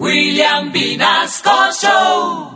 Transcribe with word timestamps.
William 0.00 0.72
Vinasco 0.72 1.50
Show. 1.80 2.50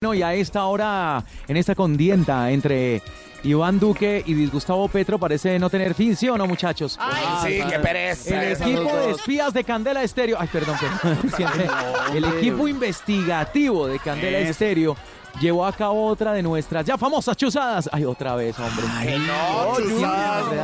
No, 0.00 0.14
y 0.14 0.22
a 0.22 0.34
esta 0.34 0.64
hora, 0.66 1.24
en 1.48 1.56
esta 1.56 1.74
contienda 1.74 2.48
entre 2.50 3.02
Iván 3.42 3.80
Duque 3.80 4.22
y 4.24 4.46
Gustavo 4.46 4.86
Petro, 4.86 5.18
parece 5.18 5.58
no 5.58 5.68
tener 5.68 5.94
fin, 5.94 6.14
¿sí 6.14 6.28
o 6.28 6.38
no, 6.38 6.46
muchachos? 6.46 6.96
sí, 7.44 7.60
qué 7.68 7.78
pereza. 7.80 8.42
El 8.42 8.52
equipo 8.52 8.96
de 8.96 9.10
espías 9.10 9.52
de 9.52 9.64
Candela 9.64 10.02
Estéreo, 10.04 10.36
ay, 10.40 10.48
perdón, 10.50 10.76
perdón, 11.02 11.18
el 12.14 12.24
equipo 12.24 12.68
investigativo 12.68 13.88
de 13.88 13.98
Candela. 13.98 14.38
Estéreo 14.38 14.96
llevó 15.40 15.66
a 15.66 15.72
cabo 15.72 16.06
otra 16.06 16.32
de 16.32 16.42
nuestras 16.42 16.86
ya 16.86 16.96
famosas 16.96 17.36
chuzadas. 17.36 17.90
Ay, 17.92 18.04
otra 18.04 18.36
vez, 18.36 18.56
hombre. 18.58 18.86
Ay, 18.92 19.18
no, 19.18 19.76
chuzadas, 19.76 20.46
no. 20.54 20.62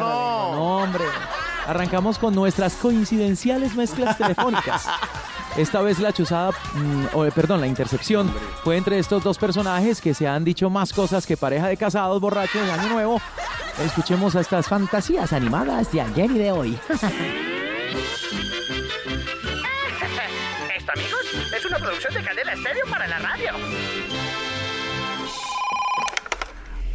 no, 0.55 0.83
hombre. 0.83 1.05
Arrancamos 1.67 2.17
con 2.17 2.33
nuestras 2.33 2.75
coincidenciales 2.75 3.75
mezclas 3.75 4.17
telefónicas. 4.17 4.87
Esta 5.57 5.81
vez 5.81 5.99
la 6.01 6.13
chuzada, 6.13 6.51
mm, 6.75 7.07
o, 7.15 7.25
eh, 7.25 7.33
perdón, 7.33 7.63
la 7.63 7.67
intercepción 7.67 8.31
fue 8.63 8.77
entre 8.77 8.99
estos 8.99 9.25
dos 9.25 9.39
personajes 9.39 10.03
que 10.03 10.13
se 10.13 10.29
han 10.29 10.45
dicho 10.45 10.69
más 10.69 10.93
cosas 10.93 11.25
que 11.27 11.39
pareja 11.39 11.69
de 11.69 11.79
casados 11.79 12.21
borrachos 12.21 12.63
de 12.63 12.71
Año 12.73 12.91
Nuevo. 12.91 13.23
Escuchemos 13.83 14.37
a 14.37 14.41
estas 14.41 14.69
fantasías 14.69 15.33
animadas 15.33 15.91
de 15.93 16.03
ayer 16.03 16.31
y 16.31 16.39
de 16.39 16.53
hoy. 16.53 16.79
Esto, 20.77 20.93
amigos, 20.93 21.21
es 21.57 21.65
una 21.65 21.79
producción 21.79 22.13
de 22.13 22.23
Candela 22.23 22.53
Estéreo 22.53 22.87
para 22.91 23.07
la 23.07 23.19
radio. 23.19 23.53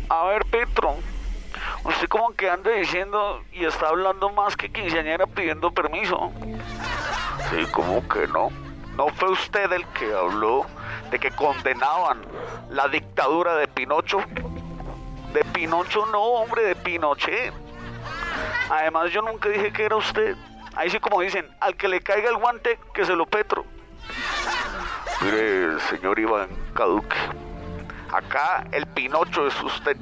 A 0.10 0.26
ver, 0.26 0.46
Petro, 0.46 0.98
usted 1.84 2.08
como 2.10 2.32
que 2.34 2.48
anda 2.48 2.70
diciendo 2.72 3.42
y 3.54 3.66
está 3.66 3.88
hablando 3.88 4.30
más 4.30 4.56
que 4.56 4.70
quinceañera 4.72 5.26
pidiendo 5.26 5.72
permiso. 5.72 6.32
Sí, 7.52 7.66
como 7.72 8.08
que 8.08 8.28
no. 8.28 8.50
¿No 8.96 9.10
fue 9.10 9.30
usted 9.30 9.72
el 9.72 9.86
que 9.88 10.14
habló 10.14 10.66
de 11.12 11.20
que 11.20 11.32
condenaban 11.32 12.22
la 12.70 12.88
dictadura 12.88 13.56
de 13.56 13.68
Pinocho? 13.68 14.20
De 15.34 15.44
Pinocho 15.54 16.06
no, 16.08 16.22
hombre, 16.22 16.64
de 16.64 16.76
Pinochet. 16.76 17.54
Además, 18.70 19.12
yo 19.12 19.22
nunca 19.22 19.50
dije 19.50 19.72
que 19.72 19.84
era 19.84 19.98
usted. 19.98 20.36
Ahí 20.76 20.90
sí 20.90 21.00
como 21.00 21.22
dicen, 21.22 21.46
al 21.60 21.76
que 21.76 21.90
le 21.90 22.02
caiga 22.02 22.30
el 22.30 22.38
guante, 22.38 22.80
que 22.94 23.06
se 23.06 23.16
lo 23.16 23.26
Petro. 23.26 23.66
Mire, 25.22 25.80
señor 25.82 26.18
Iván 26.18 26.50
Caduque, 26.74 27.18
Acá 28.12 28.66
el 28.72 28.86
Pinocho 28.88 29.48
es 29.48 29.62
usted. 29.62 29.98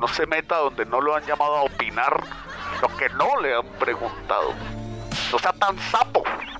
No 0.00 0.06
se 0.06 0.26
meta 0.26 0.58
donde 0.58 0.84
no 0.84 1.00
lo 1.00 1.16
han 1.16 1.24
llamado 1.24 1.56
a 1.56 1.62
opinar 1.62 2.22
lo 2.80 2.96
que 2.96 3.08
no 3.10 3.40
le 3.40 3.54
han 3.54 3.66
preguntado. 3.80 4.54
No 5.32 5.38
sea 5.38 5.52
tan 5.52 5.76
sapo, 5.78 6.17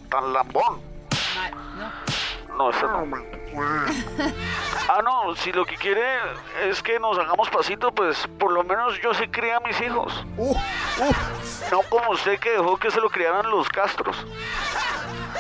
tan 0.09 0.33
lambón. 0.33 0.81
No, 2.57 2.71
eso 2.71 2.89
no. 2.89 3.39
Ah, 4.91 5.03
no, 5.03 5.35
si 5.37 5.53
lo 5.53 5.67
que 5.67 5.77
quiere 5.77 6.03
es 6.63 6.83
que 6.83 6.99
nos 6.99 7.19
hagamos 7.19 7.51
pasito, 7.51 7.93
pues 7.93 8.27
por 8.39 8.53
lo 8.53 8.65
menos 8.65 8.99
yo 9.03 9.13
sí 9.13 9.29
crié 9.29 9.53
a 9.53 9.61
mis 9.61 9.79
hijos. 9.83 10.25
No 11.71 11.83
como 11.91 12.13
usted 12.13 12.39
que 12.39 12.51
dejó 12.51 12.79
que 12.79 12.91
se 12.91 13.01
lo 13.01 13.11
criaran 13.11 13.51
los 13.51 13.69
castros. 13.69 14.17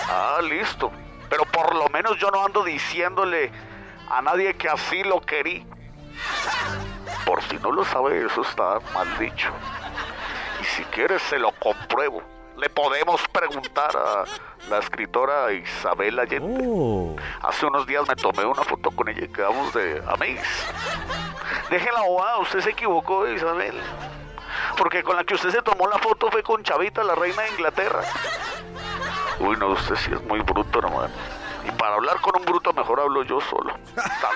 Ah, 0.08 0.40
listo. 0.42 0.92
Pero 1.30 1.44
por 1.44 1.74
lo 1.74 1.88
menos 1.88 2.18
yo 2.18 2.30
no 2.30 2.44
ando 2.44 2.62
diciéndole 2.62 3.50
a 4.10 4.20
nadie 4.20 4.54
que 4.54 4.68
así 4.68 5.02
lo 5.02 5.20
querí. 5.20 5.66
Por 7.24 7.42
si 7.44 7.56
no 7.56 7.72
lo 7.72 7.84
sabe, 7.84 8.26
eso 8.26 8.42
está 8.42 8.80
mal 8.92 9.18
dicho. 9.18 9.50
Y 10.60 10.64
si 10.64 10.84
quieres 10.84 11.22
se 11.22 11.38
lo 11.38 11.52
compruebo. 11.52 12.22
Le 12.58 12.68
podemos 12.68 13.20
preguntar 13.28 13.96
a 13.96 14.24
la 14.68 14.78
escritora 14.78 15.52
Isabel 15.52 16.18
Allende. 16.18 16.66
Oh. 16.66 17.14
Hace 17.42 17.66
unos 17.66 17.86
días 17.86 18.02
me 18.08 18.16
tomé 18.16 18.44
una 18.44 18.64
foto 18.64 18.90
con 18.90 19.08
ella 19.08 19.24
y 19.24 19.28
quedamos 19.28 19.72
de 19.74 20.02
amigos. 20.08 20.44
Deje 21.70 21.88
la 21.92 22.02
bobada, 22.02 22.38
usted 22.38 22.58
se 22.58 22.70
equivocó, 22.70 23.28
Isabel. 23.28 23.80
Porque 24.76 25.04
con 25.04 25.14
la 25.14 25.22
que 25.22 25.34
usted 25.34 25.50
se 25.50 25.62
tomó 25.62 25.86
la 25.86 25.98
foto 25.98 26.32
fue 26.32 26.42
con 26.42 26.64
Chavita, 26.64 27.04
la 27.04 27.14
reina 27.14 27.42
de 27.42 27.50
Inglaterra. 27.50 28.02
Uy, 29.38 29.56
no, 29.56 29.68
usted 29.68 29.94
sí 29.94 30.10
es 30.12 30.22
muy 30.24 30.40
bruto, 30.40 30.80
hermano. 30.80 31.14
Y 31.64 31.70
para 31.70 31.94
hablar 31.94 32.20
con 32.20 32.40
un 32.40 32.44
bruto 32.44 32.72
mejor 32.72 32.98
hablo 32.98 33.22
yo 33.22 33.40
solo. 33.40 33.72
Hasta 33.96 34.30